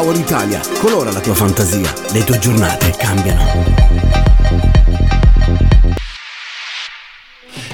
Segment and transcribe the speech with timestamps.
[0.00, 3.64] Power Italia, colora la tua fantasia, le tue giornate cambiano.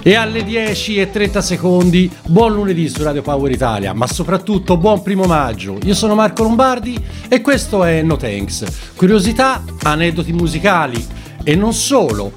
[0.03, 5.03] E alle 10 e 30 secondi, buon lunedì su Radio Power Italia, ma soprattutto buon
[5.03, 5.77] primo maggio.
[5.83, 6.99] Io sono Marco Lombardi
[7.29, 8.65] e questo è No Thanks.
[8.97, 11.07] Curiosità, aneddoti musicali
[11.43, 12.33] e non solo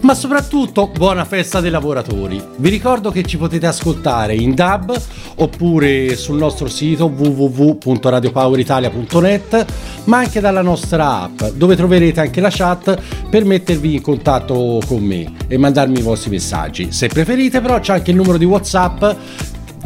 [0.00, 2.42] ma soprattutto buona festa dei lavoratori.
[2.56, 4.96] Vi ricordo che ci potete ascoltare in DAB
[5.36, 9.66] oppure sul nostro sito www.radiopoweritalia.net,
[10.04, 15.02] ma anche dalla nostra app, dove troverete anche la chat per mettervi in contatto con
[15.02, 16.92] me e mandarmi i vostri messaggi.
[16.92, 19.04] Se preferite però c'è anche il numero di WhatsApp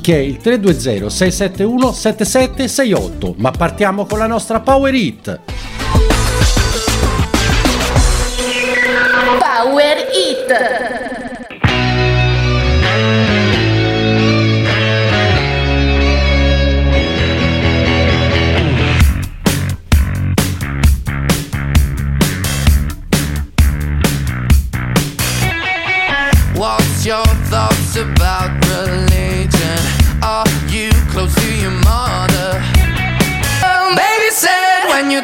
[0.02, 5.40] che è il 320 671 7768, ma partiamo con la nostra Power Hit.
[9.38, 10.01] Power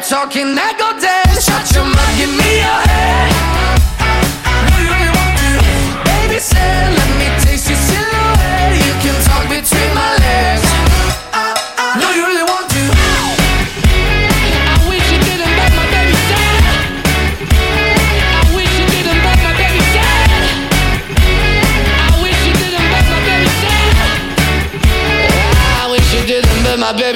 [0.09, 1.41] talking, I go dead.
[1.41, 3.28] Shut your mouth, give me your head.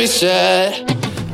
[0.04, 0.86] Make my baby sad.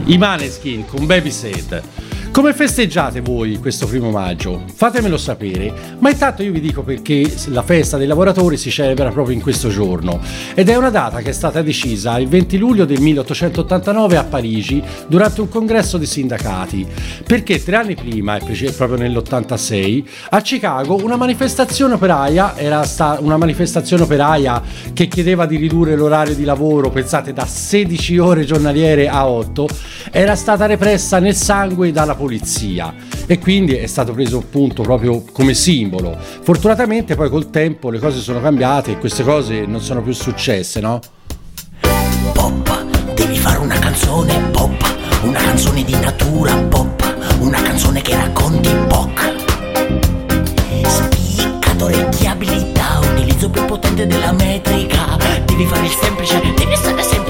[0.07, 2.08] I Maneskin con Baby Said.
[2.31, 4.61] Come festeggiate voi questo primo maggio?
[4.71, 9.35] Fatemelo sapere, ma intanto io vi dico perché la festa dei lavoratori si celebra proprio
[9.35, 10.21] in questo giorno.
[10.53, 14.81] Ed è una data che è stata decisa il 20 luglio del 1889 a Parigi
[15.07, 16.87] durante un congresso di sindacati,
[17.25, 23.37] perché tre anni prima, e proprio nell'86, a Chicago una manifestazione operaia era stata una
[23.37, 24.61] manifestazione operaia
[24.93, 29.67] che chiedeva di ridurre l'orario di lavoro, pensate da 16 ore giornaliere a 8,
[30.11, 32.93] era stata repressa nel sangue dalla polizia
[33.25, 36.17] e quindi è stato preso appunto proprio come simbolo.
[36.19, 40.81] Fortunatamente poi col tempo le cose sono cambiate e queste cose non sono più successe,
[40.81, 40.99] no?
[42.33, 48.69] Pop, devi fare una canzone pop, una canzone di natura pop, una canzone che racconti
[48.87, 49.37] POC.
[50.87, 57.28] Spiccatore di abilità, utilizzo più potente della metrica, devi fare il semplice, devi essere semplice,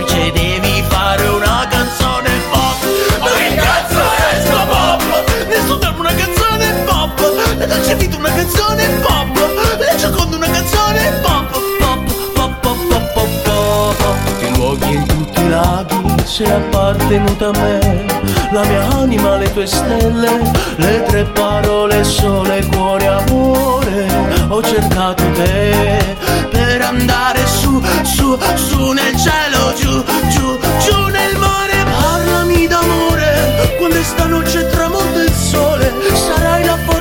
[7.68, 9.38] Dolce vita una canzone pop?
[9.78, 12.04] Le giocondo una canzone pop Pop,
[12.34, 17.52] pop, pop, pop, pop, pop Tutti i luoghi in tutti i laghi Sei appartenuta a
[17.52, 18.06] me
[18.52, 24.08] La mia anima, le tue stelle Le tre parole sole, cuore, amore
[24.48, 26.16] Ho cercato te.
[26.52, 31.84] Per andare su, su, su nel cielo Giù, giù, giù nel mare.
[31.84, 36.99] Parlami d'amore Quando stanotte tramonta il sole Sarai la forza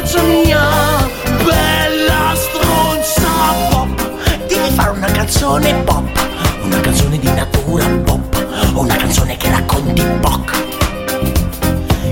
[5.48, 6.04] canzone pop
[6.62, 10.52] Una canzone di natura pop Una canzone che racconti POC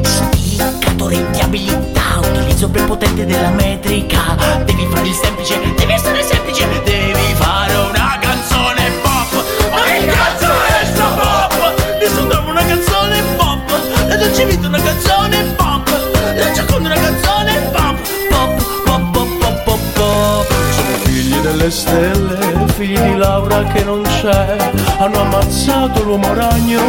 [0.00, 4.36] Spiccatore di abilità Utilizzo prepotente della metrica.
[4.64, 9.44] Devi fare il semplice Devi essere semplice Devi fare una canzone pop.
[9.70, 11.98] Ma che cazzo è sta pop?
[12.00, 13.70] Nessuno dava una canzone pop
[14.08, 15.88] E non ci vita una canzone pop
[16.36, 17.98] La gioconda una canzone Pop,
[18.30, 20.46] pop, pop, pop, pop, pop.
[20.70, 22.45] Sono figli delle stelle
[22.76, 24.54] Figli di Laura che non c'è
[24.98, 26.82] Hanno ammazzato l'uomo ragno.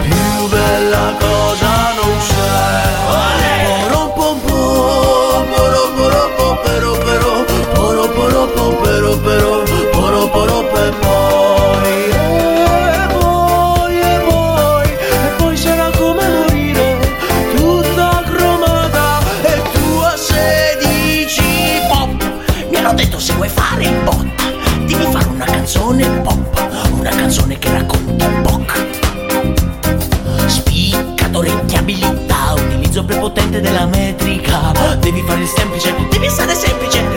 [0.00, 2.86] Più bella cosa non c'è.
[3.90, 7.44] Poro, pom, pom, poro, poro, pom, pero, pero
[7.74, 10.64] Poro, poro, pom, pero, pero Poro, poro,
[10.98, 12.08] poi.
[12.08, 16.98] E poi, e poi E poi sarà come morire
[17.54, 21.42] Tutta cromata E tu a 16
[21.90, 22.30] pop!
[22.70, 24.47] Mi hanno detto se vuoi fare il bot Devi fare una
[25.68, 28.86] canzone pop Una canzone che racconti POC
[30.46, 34.72] Spiccatore di abilità Utilizzo prepotente della metrica.
[34.98, 37.07] Devi fare il semplice Devi essere semplice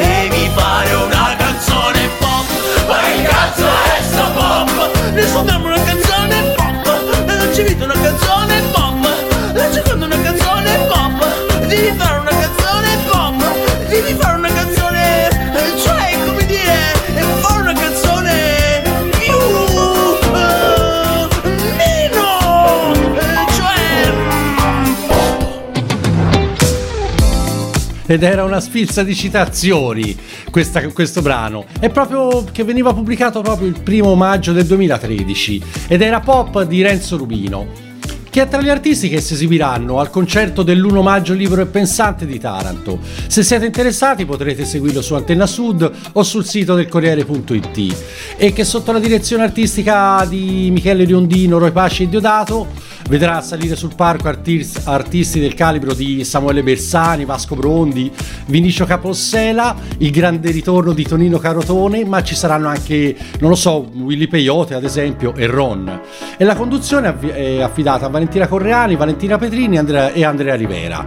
[28.12, 30.18] ed era una sfilza di citazioni
[30.50, 31.66] questa- questo brano.
[31.80, 36.82] È proprio che veniva pubblicato proprio il primo maggio del 2013 ed era pop di
[36.82, 37.90] Renzo Rubino
[38.30, 42.26] che è tra gli artisti che si esibiranno al concerto dell'1 maggio libero e pensante
[42.26, 43.00] di Taranto.
[43.28, 47.96] Se siete interessati potrete seguirlo su Antenna Sud o sul sito del Corriere.it
[48.38, 52.68] e che sotto la direzione artistica di Michele Riondino, Roy Pasci e Diodato
[53.12, 58.10] vedrà salire sul palco artis- artisti del calibro di Samuele Bersani, Vasco Brondi,
[58.46, 63.92] Vinicio Capossela, il grande ritorno di Tonino Carotone, ma ci saranno anche, non lo so,
[63.96, 66.02] Willy Peyote ad esempio e Ron.
[66.38, 69.76] E la conduzione è affidata a Valentina Correani, Valentina Petrini
[70.14, 71.06] e Andrea Rivera.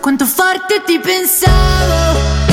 [0.00, 2.43] Quanto forte ti pensavo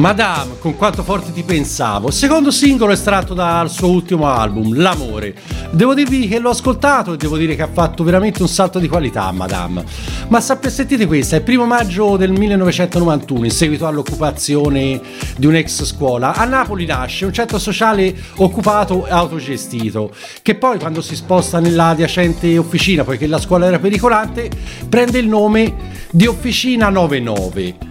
[0.00, 2.10] Madame, con quanto forte ti pensavo.
[2.10, 5.34] Secondo singolo estratto dal suo ultimo album, L'amore.
[5.72, 8.88] Devo dirvi che l'ho ascoltato e devo dire che ha fatto veramente un salto di
[8.88, 9.84] qualità, Madame.
[10.28, 15.02] Ma sappia, sentite questa, è il primo maggio del 1991, in seguito all'occupazione
[15.36, 16.34] di un'ex scuola.
[16.34, 21.88] A Napoli nasce un centro sociale occupato e autogestito, che poi quando si sposta nella
[21.88, 24.48] adiacente officina, poiché la scuola era pericolante,
[24.88, 25.74] prende il nome
[26.10, 27.89] di Officina 99.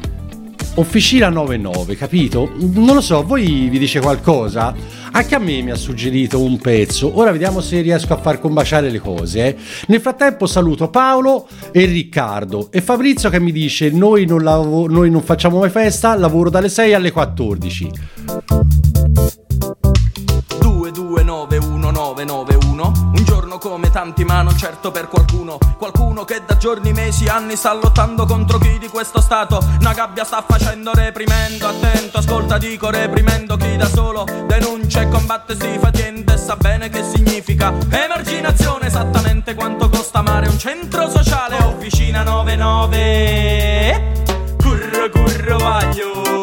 [0.80, 2.50] Officina 99, capito?
[2.58, 4.74] Non lo so, voi vi dice qualcosa?
[5.12, 7.18] Anche a me mi ha suggerito un pezzo.
[7.20, 9.46] Ora vediamo se riesco a far combaciare le cose.
[9.46, 9.58] eh.
[9.88, 15.12] Nel frattempo saluto Paolo e Riccardo e Fabrizio che mi dice noi non, lavo- noi
[15.12, 17.92] non facciamo mai festa, lavoro dalle 6 alle 14.
[20.60, 23.09] 22919 991 Un giorno
[23.60, 25.60] come tanti ma non certo per qualcuno.
[25.78, 29.64] Qualcuno che da giorni, mesi, anni sta lottando contro chi di questo stato.
[29.80, 35.54] Una gabbia sta facendo reprimendo Attento, ascolta, dico reprimendo chi da solo Denuncia e combatte
[35.56, 41.58] sti fatiente Sa bene che significa emarginazione Esattamente quanto costa amare un centro sociale.
[41.58, 44.24] Officina 99
[44.58, 46.39] Curro curro vaglio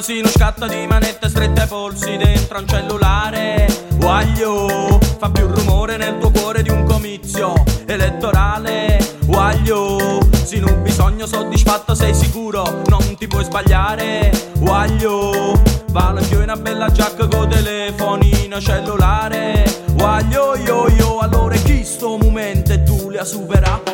[0.00, 3.66] Si non scatta di manette strette ai polsi dentro un cellulare.
[3.96, 7.52] Guaglio Fa più rumore nel tuo cuore di un comizio
[7.84, 8.98] elettorale.
[9.26, 14.32] Guaglio Se in un bisogno soddisfatto sei sicuro Non ti puoi sbagliare.
[14.56, 19.82] Guaglio Vale più una bella giacca con telefonino cellulare.
[19.92, 23.89] Guaglio yo yo Allora chi sto momento e tu li ha supera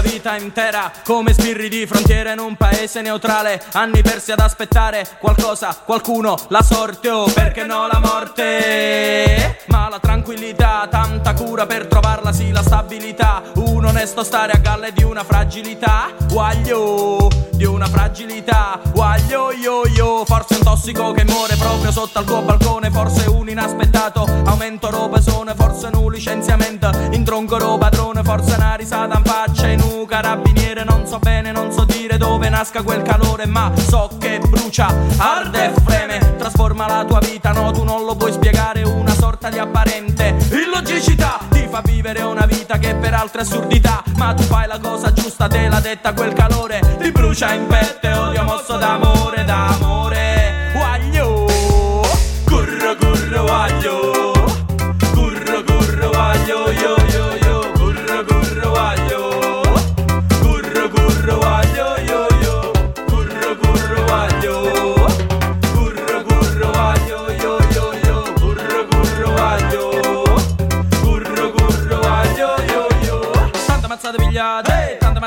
[0.00, 3.62] una vita intera come sbirri di frontiera in un paese neutrale.
[3.72, 9.58] Anni persi ad aspettare qualcosa, qualcuno, la sorte o perché no la morte.
[9.66, 13.42] Ma la tranquillità, tanta cura per trovarla sì la stabilità.
[13.56, 16.10] Un onesto stare a galle di una fragilità.
[16.28, 18.80] Guaglio, di una fragilità.
[18.92, 22.90] Guaglio yo yo, forse un tossico che muore proprio sotto al tuo balcone.
[22.90, 26.90] Forse un inaspettato aumento robesone Forse un licenziamento.
[27.10, 31.52] In tronco ro padrone Forse una risata in faccia in un carabiniere Non so bene,
[31.52, 36.86] non so dire dove nasca quel calore Ma so che brucia, arde e freme Trasforma
[36.86, 41.66] la tua vita, no tu non lo puoi spiegare Una sorta di apparente illogicità Ti
[41.70, 45.68] fa vivere una vita che per altre assurdità Ma tu fai la cosa giusta, te
[45.68, 50.19] l'ha detta quel calore Ti brucia in pette, odio mosso d'amore, d'amore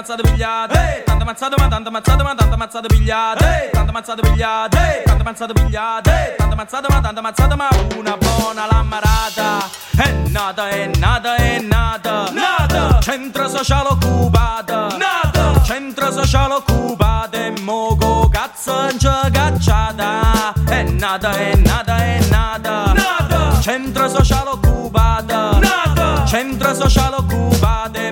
[0.04, 1.04] pigliate, mazzata pigliate.
[1.06, 3.70] Tanta mazzata ma tanta mazzata ma tanta mazzata pigliate.
[3.72, 6.36] Tanta mazzata pigliate, tanta mazzata pigliate.
[6.38, 9.70] Tanta mazzata ma tanta mazzata ma una buona l'ammarata.
[9.96, 12.30] È nata, è nata, è nata.
[12.32, 13.00] Nata!
[13.00, 14.98] Centro sociale occupata.
[14.98, 15.62] Nata!
[15.64, 22.92] Centro sociale occupata E mogo cazzo in cacciata È nata, è nata, è nata.
[22.94, 23.62] Nata!
[23.62, 25.60] Centro sociale occupata.
[25.60, 26.26] Nata!
[26.26, 28.12] Centro sociale occupata E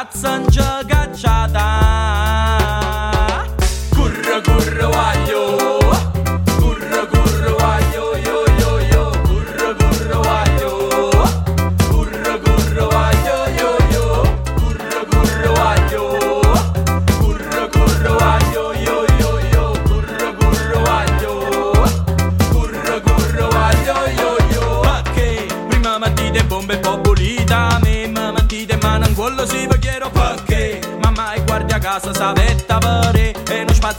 [0.00, 0.99] mogo cazzo in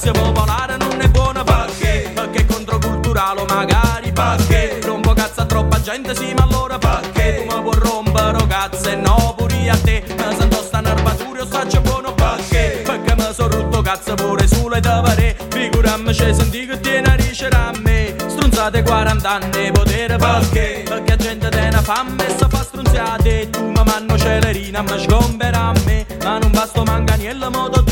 [0.01, 2.09] Spazio popolare non è buono perché?
[2.11, 4.79] Perché è controculturale magari perché?
[4.83, 7.45] Rompo cazzo a troppa gente sì ma allora perché?
[7.45, 8.89] Tu mi puoi rompere cazzo?
[8.89, 10.03] E no pure a te.
[10.07, 12.81] Mi sento sta nervatura o saggio buono perché?
[12.83, 15.37] Perché mi sono rotto cazzo pure sulle tavere.
[15.49, 18.15] Figurammi c'è senti che tiene a a me.
[18.25, 20.83] Strunzate 40 anni potere perché?
[20.83, 25.59] Perché gente te ne fame e si fa strunziate tu mi manno celerina mi sgombera
[25.59, 26.07] a me.
[26.23, 27.83] Ma non basta manca niente modo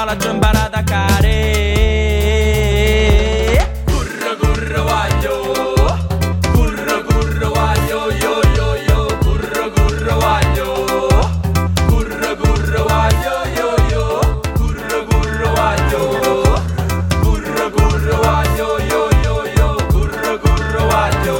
[0.00, 2.38] mi fai più male a giambare da care.
[3.84, 5.34] Curro curro guaglio
[6.52, 9.06] Curro curro guaglio yo yo yo.
[9.20, 10.86] Curro curro guaglio
[11.86, 14.04] Curro curro guaglio yo yo.
[14.56, 16.02] Curro curro guaglio
[17.20, 19.68] Curro curro guaglio yo yo yo.
[19.92, 21.36] Curro curro guaglio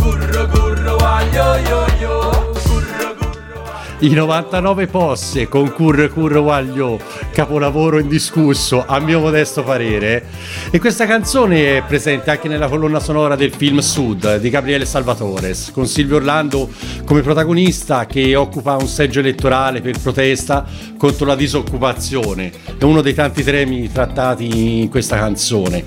[0.00, 2.14] Curro curro guaglio yo yo.
[2.62, 3.60] Curro curro
[4.00, 6.98] I 99 posse con Curre Curre Waglio,
[7.32, 10.24] capolavoro indiscusso, a mio modesto parere.
[10.70, 15.56] E questa canzone è presente anche nella colonna sonora del film Sud di Gabriele Salvatore,
[15.72, 16.68] con Silvio Orlando
[17.04, 20.64] come protagonista che occupa un seggio elettorale per protesta
[20.96, 22.52] contro la disoccupazione.
[22.78, 25.82] È uno dei tanti temi trattati in questa canzone.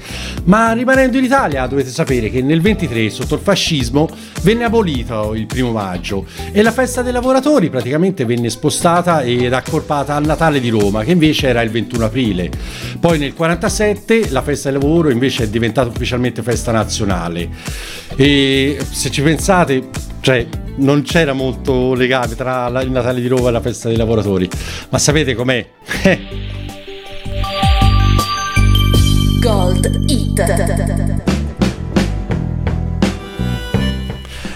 [0.45, 4.09] Ma rimanendo in Italia, dovete sapere che nel 23, sotto il fascismo,
[4.41, 10.15] venne abolito il primo maggio e la festa dei lavoratori praticamente venne spostata ed accorpata
[10.15, 12.49] al Natale di Roma, che invece era il 21 aprile.
[12.99, 17.49] Poi nel 47 la festa del lavoro invece è diventata ufficialmente festa nazionale.
[18.15, 19.89] E se ci pensate,
[20.21, 24.49] cioè non c'era molto legame tra il Natale di Roma e la festa dei lavoratori.
[24.89, 25.67] Ma sapete com'è?
[29.39, 31.34] Gold Hit.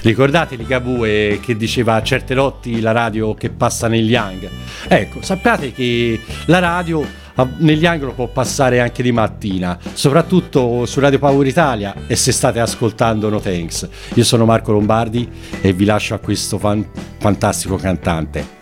[0.01, 4.49] Ricordate Ligabue che diceva a certe lotti la radio che passa negli hang?
[4.87, 10.85] Ecco, sappiate che la radio ah, negli hang lo può passare anche di mattina, soprattutto
[10.85, 13.87] su Radio Power Italia e se state ascoltando No Thanks.
[14.13, 15.27] Io sono Marco Lombardi
[15.61, 16.87] e vi lascio a questo fan-
[17.17, 18.58] fantastico cantante.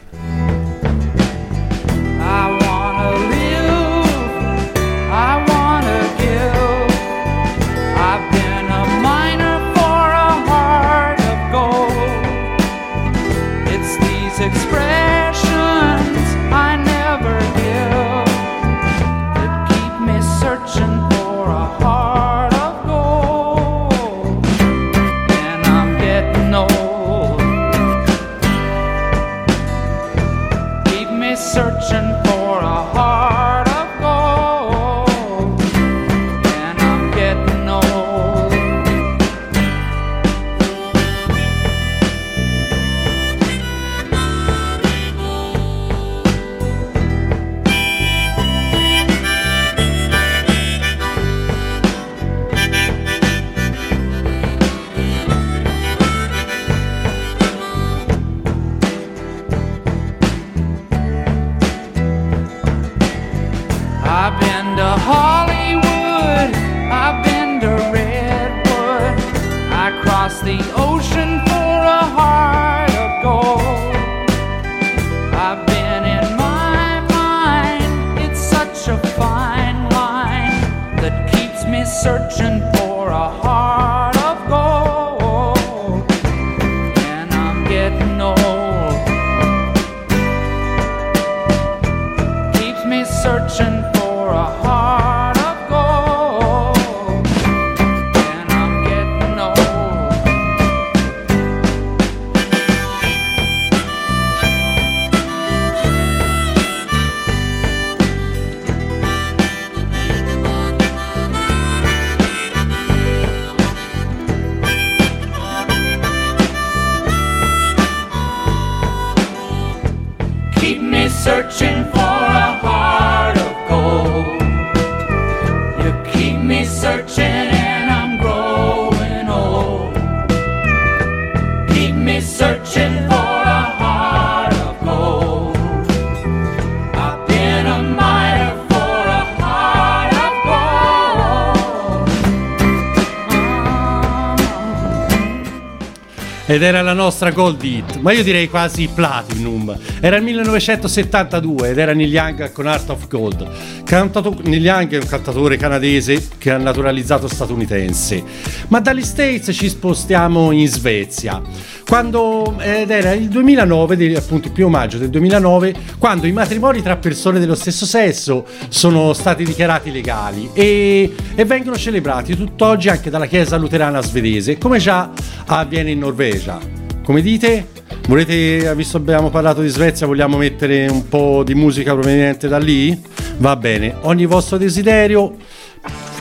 [146.58, 149.78] Ed era la nostra Gold Hit, ma io direi quasi Platinum.
[150.02, 153.48] Era il 1972 ed era Neil Young con Art of Gold.
[153.88, 158.22] Cantato- Neil Young è un cantatore canadese che ha naturalizzato statunitense.
[158.68, 161.42] Ma dagli States ci spostiamo in Svezia.
[161.88, 166.82] Quando, ed era il 2009, de- appunto il primo maggio del 2009, quando i matrimoni
[166.82, 173.10] tra persone dello stesso sesso sono stati dichiarati legali e, e vengono celebrati tutt'oggi anche
[173.10, 175.12] dalla Chiesa luterana svedese, come già
[175.46, 176.60] avviene in Norvegia.
[177.06, 177.77] Come dite?
[178.08, 182.58] Volete, visto che abbiamo parlato di Svezia, vogliamo mettere un po' di musica proveniente da
[182.58, 183.00] lì?
[183.38, 185.36] Va bene, ogni vostro desiderio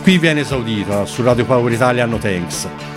[0.02, 2.95] qui viene esaudito su Radio Power Italia No Thanks.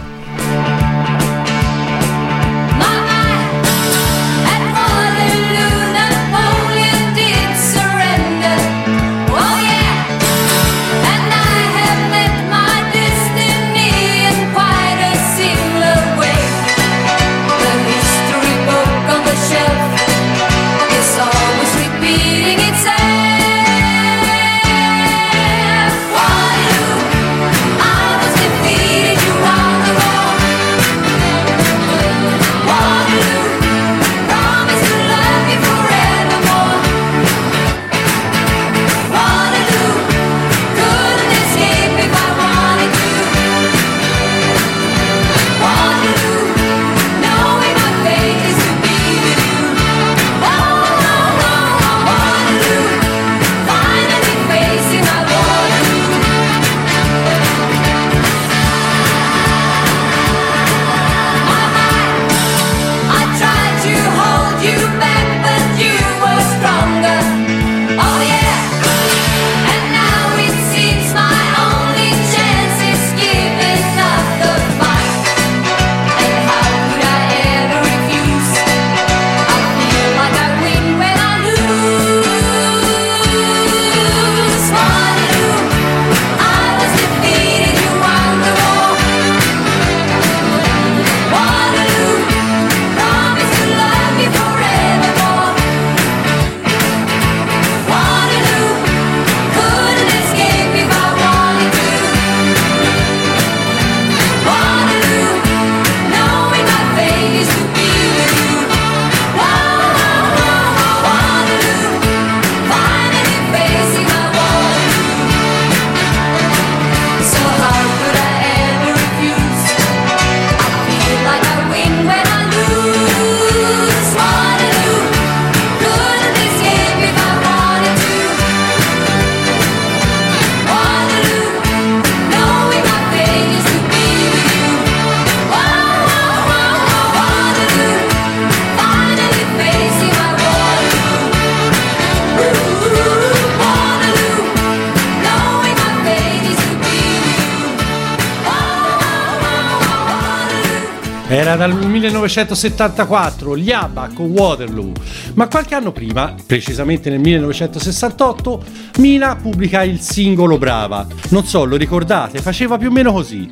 [151.32, 154.92] Era dal 1974, gli ABBA con Waterloo.
[155.36, 158.64] Ma qualche anno prima, precisamente nel 1968,
[158.98, 161.06] Mina pubblica il singolo Brava.
[161.30, 162.42] Non so, lo ricordate?
[162.42, 163.48] Faceva più o meno così.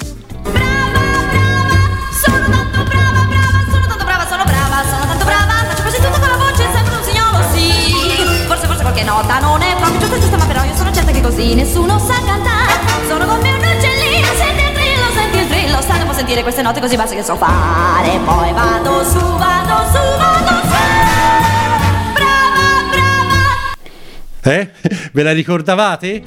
[2.19, 6.19] Sono tanto brava, brava, sono tanto brava, sono brava, sono tanto brava Faccio quasi tutto
[6.19, 10.37] con la voce, sembra un signolo, sì forse qualche nota non è proprio giusta, giusta
[10.37, 12.56] Ma però io sono certa che così nessuno sa cantare
[16.27, 20.67] sentire queste note così basse che so fare Poi vado su, vado su, vado su
[20.67, 21.77] Brava,
[22.13, 23.71] brava
[24.41, 24.71] Eh?
[25.13, 26.21] Ve la ricordavate?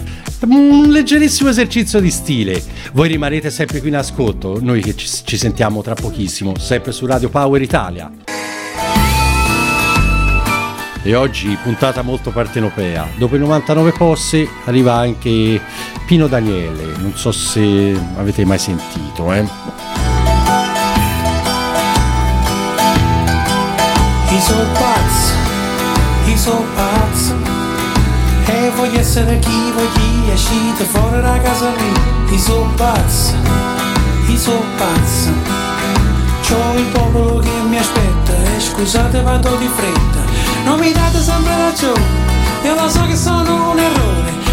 [0.47, 2.63] Un leggerissimo esercizio di stile.
[2.95, 7.05] Voi rimarrete sempre qui in ascolto, noi che ci, ci sentiamo tra pochissimo, sempre su
[7.05, 8.40] Radio Power Italia.
[11.03, 13.09] E oggi puntata molto partenopea.
[13.17, 15.61] Dopo i 99 posse arriva anche
[16.05, 16.95] Pino Daniele.
[16.99, 19.49] Non so se avete mai sentito, eh.
[24.29, 25.35] He's so pazzo,
[26.25, 27.35] he's so pazzo
[28.47, 33.35] E voglio essere chi voglio uscito fuori da casa mia He's so pazzo,
[34.29, 35.31] he's so pazzo
[36.43, 41.57] C'ho il popolo che mi aspetta E scusate vado di fretta Non mi date sempre
[41.57, 42.01] ragione
[42.63, 44.50] Io lo so che sono un errore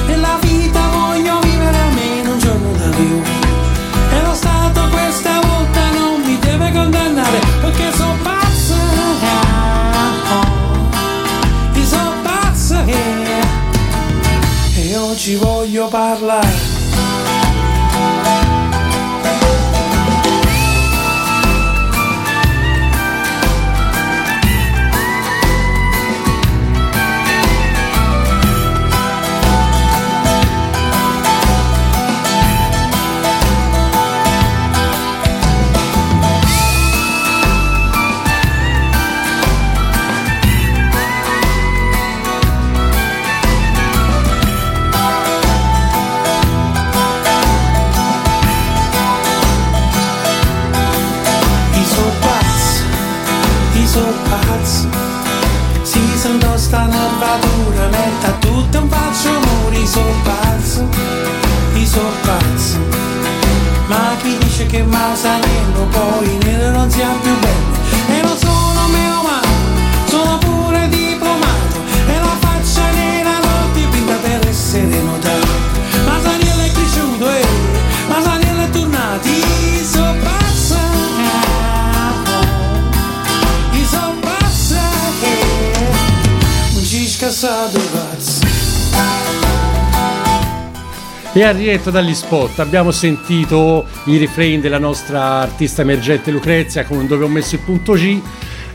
[91.34, 97.06] E al rientro dagli spot abbiamo sentito i refrain della nostra artista emergente Lucrezia con
[97.06, 98.19] dove ho messo il punto G.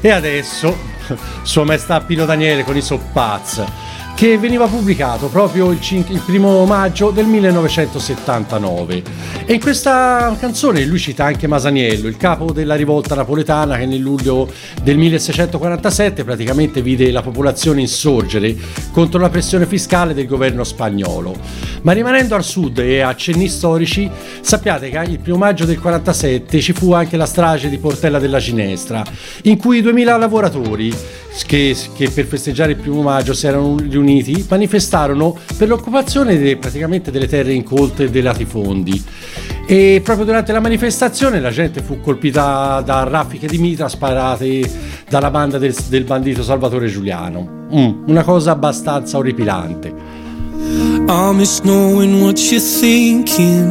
[0.01, 0.79] E adesso
[1.43, 3.65] sua maestà Pino Daniele con i Soppaz
[4.15, 9.03] che veniva pubblicato proprio il, cin- il primo maggio del 1979
[9.45, 14.01] e in questa canzone lui cita anche Masaniello, il capo della rivolta napoletana che nel
[14.01, 14.49] luglio
[14.83, 18.55] del 1647 praticamente vide la popolazione insorgere
[18.93, 21.35] contro la pressione fiscale del governo spagnolo.
[21.83, 24.09] Ma rimanendo al sud e a cenni storici,
[24.41, 28.39] sappiate che il primo maggio del 47 ci fu anche la strage di Portella della
[28.39, 29.03] Ginestra,
[29.43, 30.95] in cui 2000 lavoratori
[31.47, 37.11] che, che per festeggiare il primo maggio si erano riuniti manifestarono per l'occupazione de- praticamente
[37.11, 39.03] delle terre incolte dei latifondi.
[39.67, 44.71] E proprio durante la manifestazione la gente fu colpita da raffiche di mitra sparate
[45.09, 47.69] dalla banda del, del bandito Salvatore Giuliano.
[47.75, 50.21] Mm, una cosa abbastanza orripilante.
[51.09, 53.67] I miss knowing what you're thinking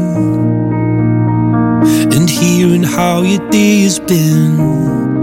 [2.12, 5.21] and hearing how your day has been.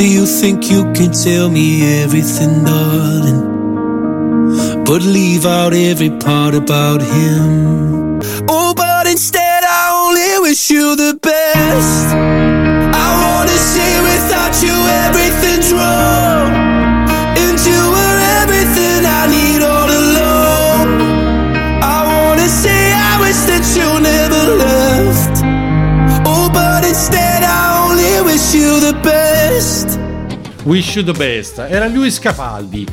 [0.00, 3.42] Do you think you can tell me everything, darling?
[4.82, 8.18] But leave out every part about him.
[8.48, 12.14] Oh, but instead, I only wish you the best.
[12.14, 14.72] I wanna say without you,
[15.04, 15.99] everything's wrong.
[30.64, 31.58] Wish you the best.
[31.58, 32.86] Era Luis Capaldi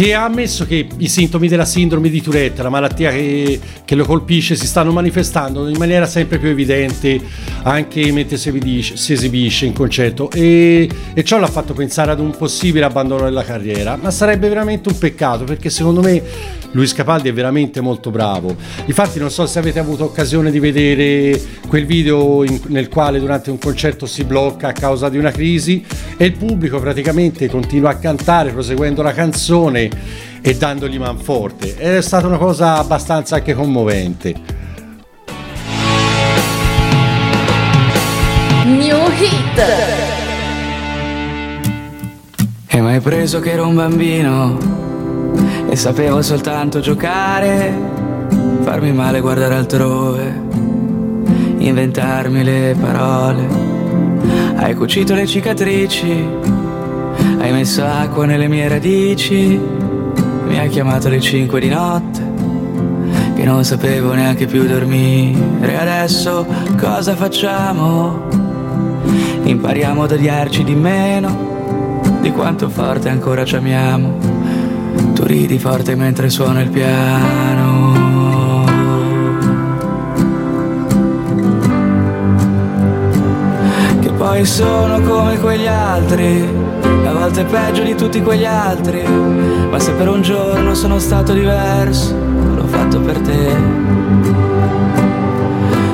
[0.00, 4.06] che ha ammesso che i sintomi della sindrome di Tourette, la malattia che, che lo
[4.06, 7.20] colpisce, si stanno manifestando in maniera sempre più evidente
[7.64, 12.18] anche mentre si esibisce, si esibisce in concerto e, e ciò l'ha fatto pensare ad
[12.18, 16.22] un possibile abbandono della carriera, ma sarebbe veramente un peccato perché secondo me
[16.72, 18.54] Luis Capaldi è veramente molto bravo.
[18.86, 23.50] Infatti non so se avete avuto occasione di vedere quel video in- nel quale durante
[23.50, 25.84] un concerto si blocca a causa di una crisi
[26.16, 29.89] e il pubblico praticamente continua a cantare proseguendo la canzone
[30.40, 31.76] e dandogli manforte.
[31.76, 34.34] Ed è stata una cosa abbastanza anche commovente.
[38.64, 39.64] New Hit.
[42.66, 44.58] E mai preso che ero un bambino
[45.68, 47.72] e sapevo soltanto giocare,
[48.62, 50.42] farmi male guardare altrove,
[51.58, 53.46] inventarmi le parole.
[54.56, 56.28] Hai cucito le cicatrici,
[57.60, 59.60] messo acqua nelle mie radici,
[60.46, 62.32] mi hai chiamato alle 5 di notte,
[63.34, 65.78] che non sapevo neanche più dormire.
[65.78, 66.46] Adesso
[66.78, 68.28] cosa facciamo?
[69.42, 74.16] Impariamo ad odiarci di meno, di quanto forte ancora ci amiamo.
[75.12, 77.98] Tu ridi forte mentre suona il piano.
[84.00, 86.59] Che poi sono come quegli altri,
[87.10, 89.02] a volte peggio di tutti quegli altri.
[89.02, 92.14] Ma se per un giorno sono stato diverso,
[92.54, 93.88] l'ho fatto per te.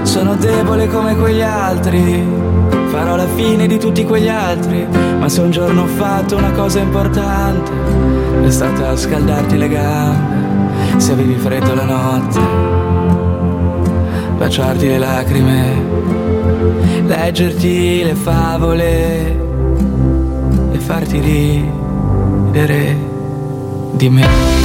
[0.02, 2.24] Sono debole come quegli altri,
[2.88, 4.86] farò la fine di tutti quegli altri.
[5.18, 7.70] Ma se un giorno ho fatto una cosa importante,
[8.42, 12.40] è stata scaldarti le gambe, se avevi freddo la notte,
[14.36, 15.82] baciarti le lacrime,
[17.06, 19.45] leggerti le favole
[20.86, 22.96] farti ridere
[23.96, 24.55] di me.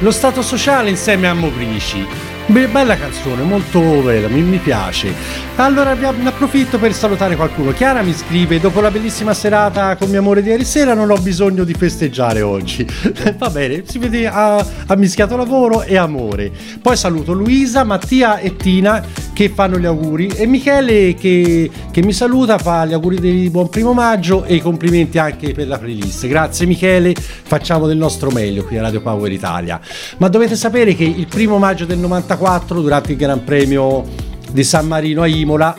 [0.00, 2.06] Lo stato sociale insieme a Moprici.
[2.46, 5.14] Beh, bella canzone, molto bella, mi, mi piace.
[5.56, 7.70] Allora ne approfitto per salutare qualcuno.
[7.72, 11.16] Chiara mi scrive: Dopo la bellissima serata con mio amore di ieri sera, non ho
[11.16, 12.84] bisogno di festeggiare oggi.
[13.38, 14.64] Va bene, si vede ha
[14.96, 16.50] mischiato lavoro e amore.
[16.82, 19.04] Poi saluto Luisa, Mattia e Tina
[19.40, 23.70] che fanno gli auguri e Michele che, che mi saluta, fa gli auguri di buon
[23.70, 26.26] primo maggio e i complimenti anche per la playlist.
[26.26, 29.80] Grazie Michele, facciamo del nostro meglio qui a Radio Power Italia.
[30.18, 34.04] Ma dovete sapere che il primo maggio del 94, durante il Gran Premio
[34.52, 35.74] di San Marino a Imola,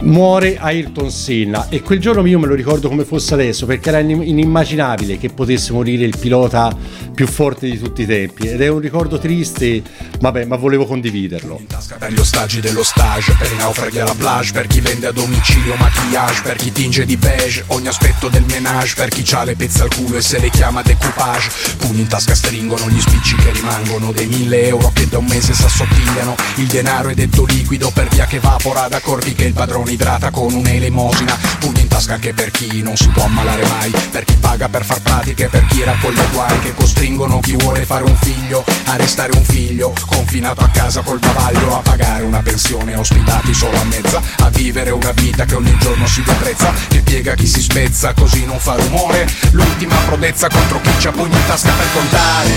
[0.00, 1.68] muore Ayrton Senna.
[1.68, 5.28] E quel giorno io me lo ricordo come fosse adesso perché era in- inimmaginabile che
[5.30, 6.74] potesse morire il pilota
[7.14, 8.48] più forte di tutti i tempi.
[8.48, 9.82] Ed è un ricordo triste
[10.20, 11.60] vabbè ma volevo condividerlo.
[11.98, 15.74] Per gli ostaggi dello stage, per i naufraghi alla plage, per chi vende a domicilio
[15.76, 19.82] maquillage, per chi tinge di beige ogni aspetto del menage, per chi ha le pezze
[19.82, 24.12] al culo e se le chiama decoupage, pugni in tasca stringono gli spicci che rimangono,
[24.12, 28.26] dei mille euro che da un mese s'assottigliano, il denaro è detto liquido per via
[28.26, 32.82] che evapora, d'accordi che il padrone idrata con un'elemosina, pugni in tasca anche per chi
[32.82, 36.58] non si può ammalare mai, per chi paga per far pratiche, per chi raccoglie guai
[36.60, 41.18] che costringono chi vuole fare un figlio a restare un figlio, confinato a casa col
[41.18, 45.76] bavaglio a pagare una pensione, ospitati solo a mezza, a vivere una vita che ogni
[45.78, 49.28] giorno si deprezza, che piega chi si spezza, così non fa rumore.
[49.52, 52.50] L'ultima prodezza contro chi c'ha pugni in tasca per contare,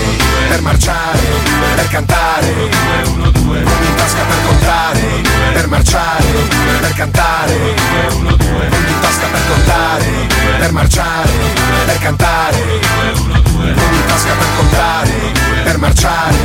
[0.48, 1.20] per marciare,
[1.76, 2.52] per cantare,
[3.12, 5.00] pugni in tasca per contare,
[5.52, 6.26] per marciare,
[6.80, 7.21] per cantare,
[8.68, 10.04] pugni in tasca per contare,
[10.58, 11.30] per marciare,
[11.86, 12.58] per cantare,
[13.60, 16.36] in tasca per contare, per marciare,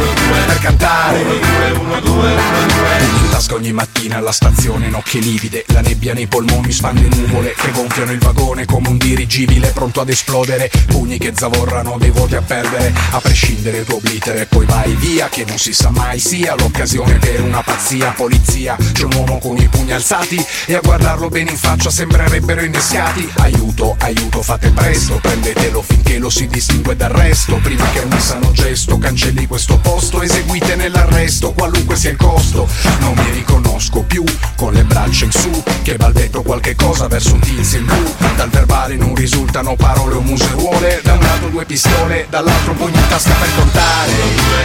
[0.46, 7.08] per cantare, in tasca ogni mattina alla stazione, nocche livide, la nebbia nei polmoni spande
[7.08, 12.12] nuvole che gonfiano il vagone come un dirigibile pronto ad esplodere, pugni che zavorrano dei
[12.12, 16.20] voti a perdere, a prescindere tu oblitere, poi vai via che non si sa mai
[16.20, 20.82] sia l'occasione per una pazzia, polizia, c'è un uomo con i pugni alzati e a
[20.82, 26.96] guardarlo bene in faccia sembrerebbero innescati, aiuto, aiuto, fate presto, prendetelo finché lo si distingue
[26.96, 32.18] dal resto, prima che un sano gesto cancelli questo posto, eseguite nell'arresto, qualunque sia il
[32.18, 32.68] costo,
[33.00, 34.22] non mi riconosco più
[34.58, 38.04] con le braccia in su, che balbetto qualche cosa verso un tizio in blu,
[38.36, 42.98] dal verbale non risultano parole o museruole, da un lato due pistole, dall'altro un pugno
[42.98, 44.12] in tasca per contare,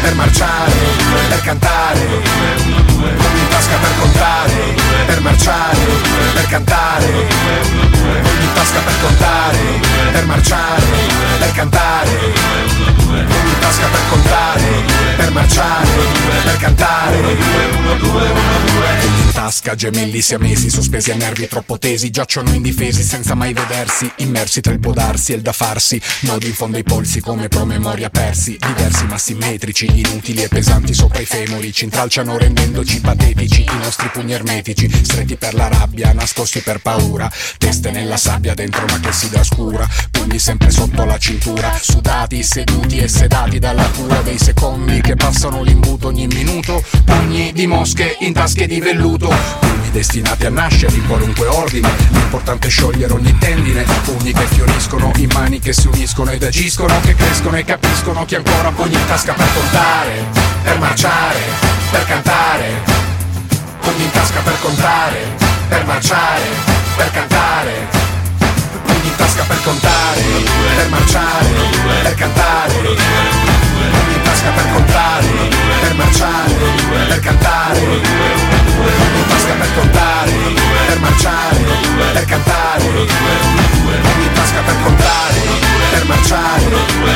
[0.03, 0.73] per marciare,
[1.29, 4.75] per cantare, pugno in tasca per contare,
[5.07, 5.79] per marciare,
[6.35, 9.59] per cantare, pugno in tasca per contare,
[10.11, 10.87] per marciare,
[11.39, 14.85] per cantare, tasca per contare,
[15.17, 15.89] per marciare,
[16.45, 17.21] per cantare,
[17.71, 24.09] pugni in tasca, gemelli siamesi, sospesi a nervi troppo tesi, giacciono indifesi senza mai vedersi,
[24.19, 27.49] immersi tra il può darsi e il da farsi, nodi in fondo ai polsi come
[27.49, 33.63] promemoria persi, diversi ma simmetrici, inutili e pesanti sopra i femori, ci intralciano rendendoci patetici,
[33.63, 37.29] i nostri pugni ermetici, stretti per la rabbia, nascosti per paura,
[37.59, 43.09] teste nella sabbia dentro una clessidra scura, pugni sempre sotto la cintura, sudati, seduti e
[43.09, 48.69] sedati dalla cura dei secondi che passano l'imbuto ogni minuto, pugni di mosche in tasche
[48.69, 54.33] di velluto, pugni destinati a nascere in qualunque ordine, l'importante è sciogliere ogni tendine, pugni
[54.33, 58.71] che fioriscono in mani che si uniscono ed agiscono, che crescono e capiscono che ancora
[58.71, 60.25] pugni in tasca per contare,
[60.63, 61.41] per marciare,
[61.91, 62.69] per cantare,
[63.81, 65.19] pugni in tasca per contare,
[65.69, 66.45] per marciare,
[66.97, 67.89] per cantare,
[68.85, 70.23] pugni in tasca per contare,
[70.77, 71.47] per marciare,
[72.03, 75.62] per cantare, pugni in tasca per contare,
[75.93, 76.55] per marciare,
[77.09, 80.33] per cantare, in tasca per contare,
[80.87, 81.65] per marciare,
[82.13, 85.41] per cantare, in tasca per contare,
[85.93, 86.65] per marciare,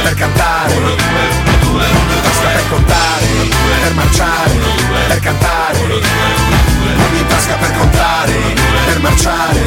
[0.03, 3.49] per cantare, in tasca per contare,
[3.83, 4.59] per marciare,
[5.09, 6.03] per cantare,
[7.13, 8.55] in tasca per contare,
[8.87, 9.61] per marciare,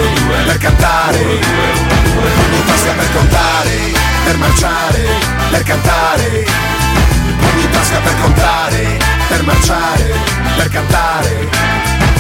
[0.45, 3.91] per cantare, in tasca per contare,
[4.26, 5.02] per marciare,
[5.50, 6.79] per cantare,
[7.62, 10.13] in tasca per contare, per marciare,
[10.58, 12.19] per cantare.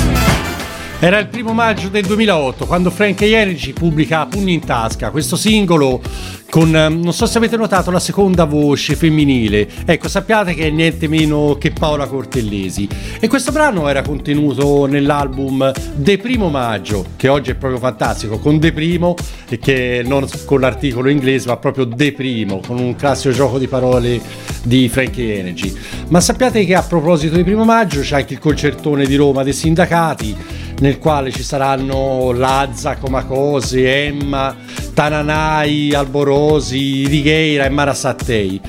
[1.01, 6.01] Era il primo maggio del 2008 quando Frank Energy pubblica Pugni in tasca, questo singolo
[6.49, 9.67] con, eh, non so se avete notato, la seconda voce femminile.
[9.85, 12.87] Ecco, sappiate che è niente meno che Paola Cortellesi.
[13.19, 18.59] E questo brano era contenuto nell'album De Primo Maggio, che oggi è proprio fantastico, con
[18.59, 19.15] De Primo,
[19.47, 23.67] e che non con l'articolo inglese, ma proprio De Primo, con un classico gioco di
[23.67, 24.19] parole
[24.63, 25.73] di Frankie Energy.
[26.09, 29.53] Ma sappiate che a proposito di Primo Maggio c'è anche il concertone di Roma dei
[29.53, 30.35] sindacati,
[30.79, 34.55] nel quale ci saranno Lazza, Comacose, Emma,
[34.93, 38.59] Tananai, Alborosi, Righeira e Mara Sattei.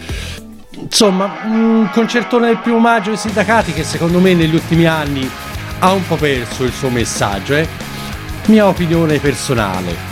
[0.80, 5.28] Insomma, un concertone del primo maggio dei sindacati che secondo me negli ultimi anni
[5.78, 7.68] ha un po' perso il suo messaggio, eh?
[8.46, 10.09] Mia opinione personale.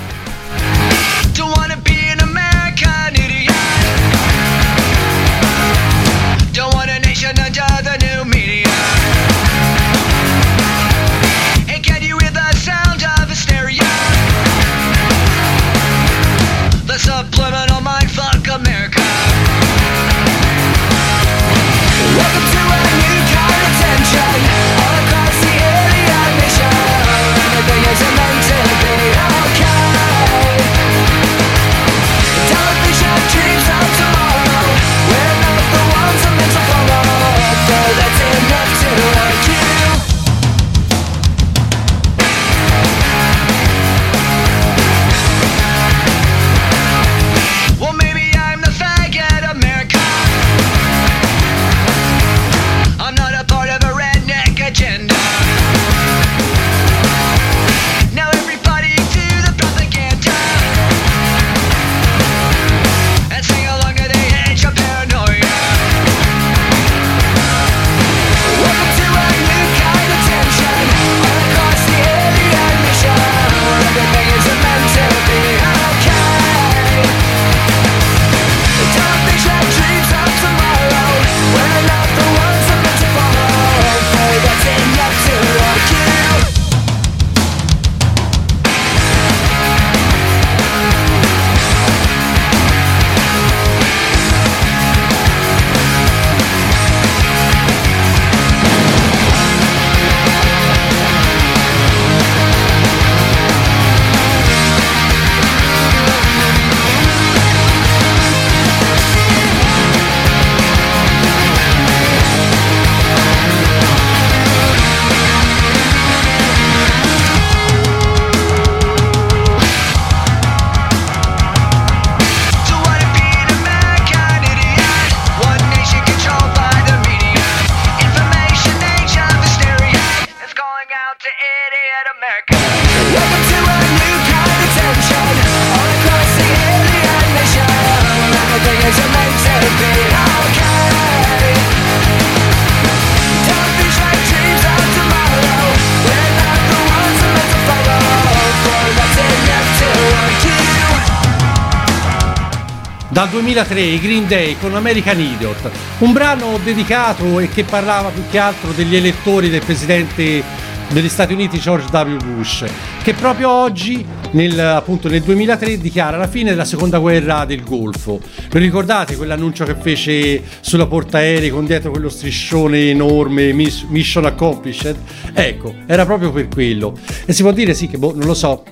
[153.10, 158.22] Dal 2003 i Green Day con American Idiot, un brano dedicato e che parlava più
[158.30, 160.44] che altro degli elettori del presidente
[160.90, 162.16] degli Stati Uniti George W.
[162.16, 162.64] Bush,
[163.02, 168.20] che proprio oggi, nel, appunto nel 2003, dichiara la fine della seconda guerra del Golfo.
[168.50, 174.96] Vi ricordate quell'annuncio che fece sulla portaerei con dietro quello striscione enorme, Miss- Mission Accomplished?
[175.32, 176.94] Ecco, era proprio per quello.
[177.24, 178.64] E si può dire sì che, boh, non lo so,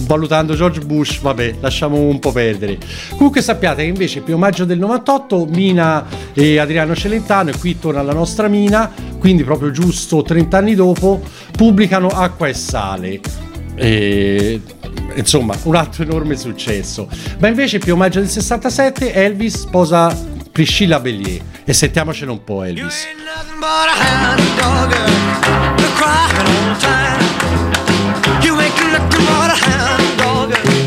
[0.00, 2.78] valutando George Bush, vabbè, lasciamo un po' perdere.
[3.10, 8.02] Comunque sappiate che invece primo maggio del 98 Mina e Adriano Celentano, e qui torna
[8.02, 11.20] la nostra Mina, quindi proprio giusto 30 anni dopo,
[11.52, 13.20] pubblicano Acqua e Sale.
[13.74, 14.60] E,
[15.14, 17.08] insomma, un altro enorme successo.
[17.38, 23.06] Ma invece primo maggio del 67 Elvis sposa Priscilla Bellier e sentiamocene un po' Elvis.
[29.64, 30.85] Hound dog,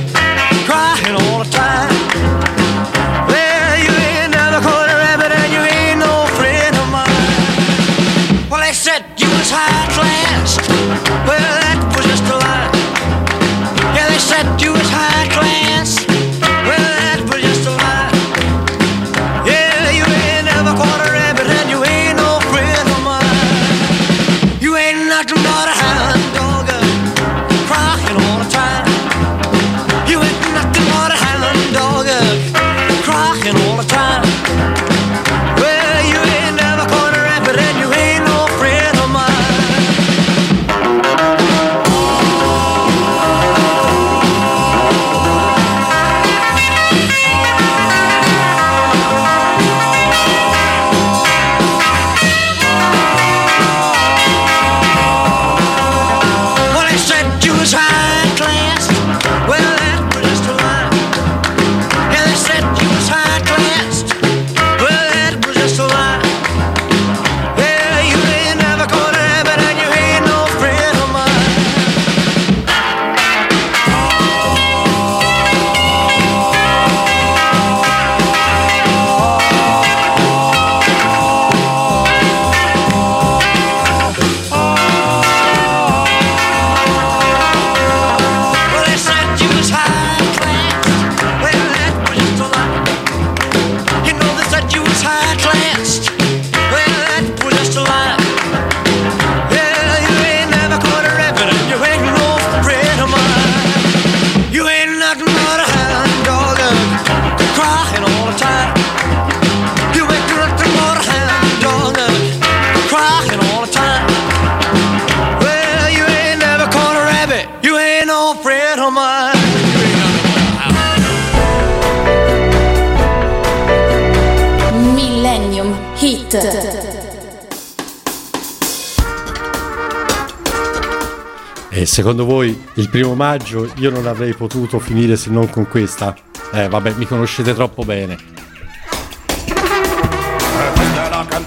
[131.79, 136.13] E secondo voi il primo maggio io non avrei potuto finire se non con questa?
[136.51, 138.38] Eh vabbè, mi conoscete troppo bene.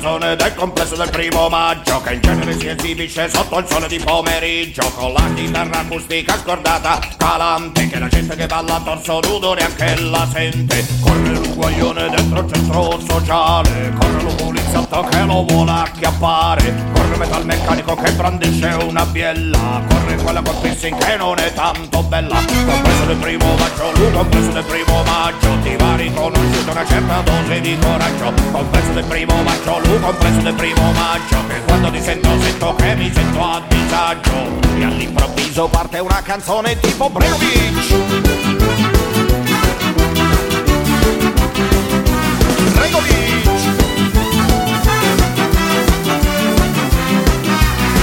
[0.03, 4.00] Canzone del complesso del primo maggio Che in genere si esibisce sotto il sole di
[4.00, 9.55] pomeriggio Con la chitarra acustica scordata calante Che la gente che balla a torso nudo
[9.55, 10.84] neanche la sente.
[11.00, 16.74] Corre l'uguaglione dentro il centro sociale Corre lo poliziotto che lo vuole acchiappare.
[16.92, 22.34] Corre metalmeccanico che brandisce una biella Corre quella col piercing che non è tanto bella.
[22.34, 27.61] Compreso del primo maggio, lui compreso del primo maggio Ti va riconosciuta una certa dose
[27.61, 28.32] di coraggio.
[28.50, 32.95] Compreso del primo maggio, lui compreso del primo maggio Che quando ti sento sento che
[32.95, 34.61] mi sento a disagio.
[34.76, 37.95] E all'improvviso parte una canzone tipo Bregovic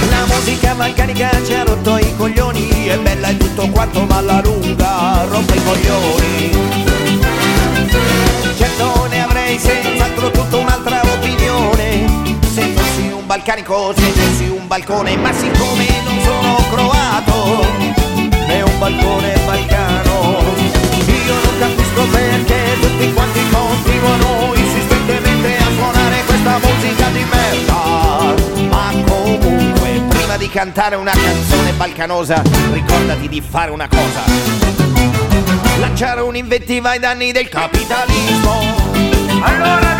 [0.08, 4.40] La musica balcanica ci ha rotto i coglioni È bella e tutto quanto ma alla
[4.42, 6.50] lunga rompe i coglioni.
[8.56, 9.58] Certo ne avrei
[10.10, 16.20] senz'altro tutta un'altra opinione Se fossi un balcanico, se fossi un balcone Ma siccome non
[16.22, 17.66] sono croato
[18.46, 20.42] Né un balcone balcano
[21.06, 28.34] Io non capisco perché tutti quanti continuano insistentemente a suonare questa musica di merda
[28.68, 32.42] Ma comunque prima di cantare una canzone balcanosa,
[32.72, 34.20] ricordati di fare una cosa.
[35.78, 38.90] Lanciare un'invettiva ai danni del capitalismo.
[39.42, 39.99] Allora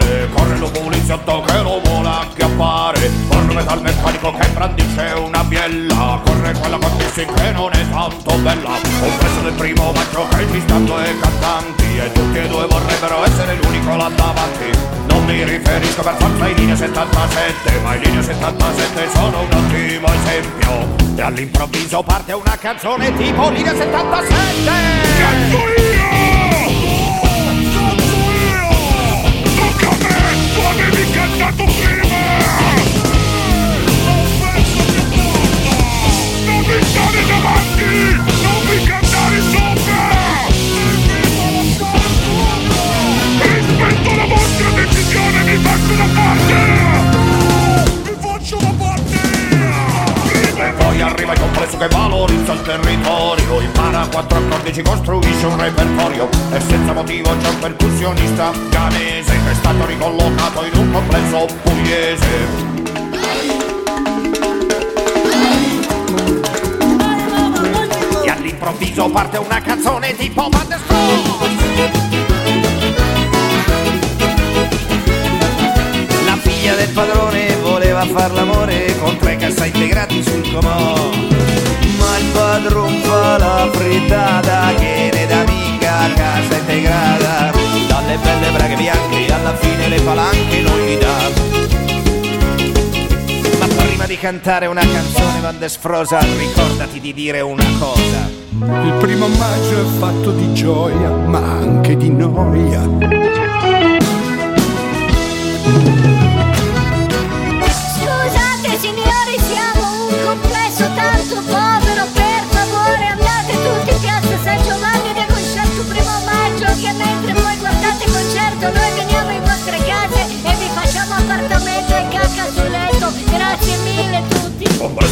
[0.33, 6.77] corre lo poliziotto che lo vuole acchiappare, corre metalmeccanico che brandisce una biella, corre quella
[6.77, 11.19] Cortissi che non è tanto bella, un pezzo del primo maggio che ci stanno due
[11.19, 14.69] cantanti e tutti e due vorrebbero essere l'unico là davanti.
[15.07, 20.07] Non mi riferisco per forza ai linea 77, ma i linea 77 sono un ottimo
[20.13, 20.95] esempio.
[21.15, 24.71] E all'improvviso parte una canzone tipo linea 77.
[25.19, 26.50] Cazzo
[31.51, 32.19] avevi cantato prima!
[36.45, 37.83] Non mi stare davanti!
[38.41, 38.85] Non mi
[54.11, 60.65] 414 costruisce un repertorio e senza motivo c'è un percussionista canese che è stato ricollocato
[60.65, 62.69] in un complesso pugliese.
[68.25, 70.79] E all'improvviso parte una canzone tipo Van der
[76.25, 81.60] La figlia del padrone voleva far l'amore con tre cassa integrati sul comò
[82.33, 87.51] Padron fa la frittata che ne dà mica casa integrata.
[87.87, 91.49] Dalle belle braghe bianche alla fine le palanche non gli dà.
[93.59, 98.29] Ma prima di cantare una canzone Van der Sfrosa ricordati di dire una cosa.
[98.51, 103.30] Il primo maggio è fatto di gioia, ma anche di noia.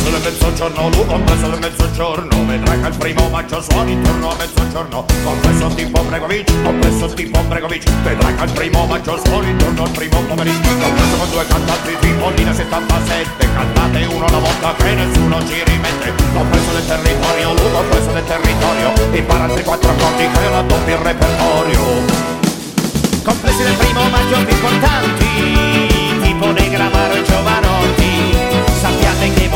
[0.09, 2.45] Del mezzogiorno, lu compresso del mezzogiorno.
[2.45, 5.05] Vedrai che il primo maggio suona intorno a mezzogiorno.
[5.23, 7.83] Compresso tipo Bregovic, compresso tipo Bregovic.
[8.01, 10.69] Vedrai che il primo maggio suona intorno al primo pomeriggio.
[10.81, 16.13] Compresso con due cantanti tipo Lina 77 Cantate uno alla volta che nessuno ci rimette.
[16.33, 18.93] Compresso del territorio, lu compresso del territorio.
[19.11, 21.81] Impara altri quattro accordi che raddoppi il repertorio.
[23.23, 25.25] Complessi del primo maggio più importanti
[26.23, 27.78] Tipo Negra, Maro, Sappiate che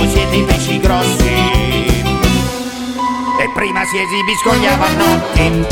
[0.03, 1.31] voi siete i pesci grossi.
[3.39, 5.65] E prima si esibiscogliava a notti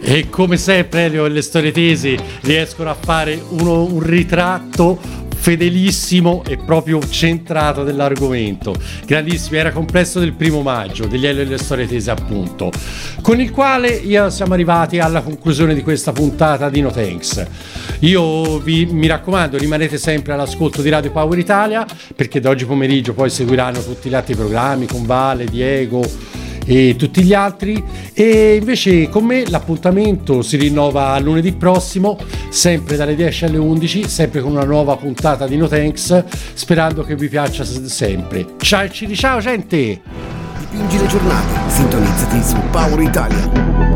[0.00, 4.98] E come sempre Elio e le storie tesi riescono a fare uno- un ritratto
[5.44, 8.74] fedelissimo e proprio centrato dell'argomento.
[9.04, 12.72] Grandissimo, era complesso del primo maggio, degli Elio e le storie tese appunto,
[13.20, 17.46] con il quale io siamo arrivati alla conclusione di questa puntata di No Thanks.
[17.98, 21.84] Io vi, mi raccomando, rimanete sempre all'ascolto di Radio Power Italia,
[22.16, 27.22] perché da oggi pomeriggio poi seguiranno tutti gli altri programmi con Vale, Diego e tutti
[27.22, 27.82] gli altri.
[28.12, 34.40] E invece con me l'appuntamento si rinnova lunedì prossimo sempre dalle 10 alle 11 sempre
[34.40, 38.46] con una nuova puntata di No Thanks sperando che vi piaccia sempre.
[38.58, 40.00] Ciao ciao gente!
[40.58, 43.93] Dipingi le giornate, sintonizzati su Power Italia.